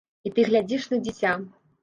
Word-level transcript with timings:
І 0.29 0.31
ты 0.37 0.45
глядзіш 0.47 0.87
на 0.95 0.99
дзіця. 1.05 1.37